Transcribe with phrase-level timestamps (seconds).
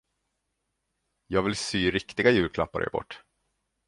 [1.27, 3.21] Jag vill sy riktiga julklappar och ge bort.